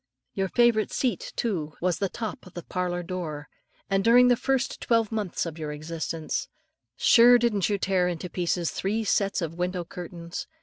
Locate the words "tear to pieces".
7.77-8.71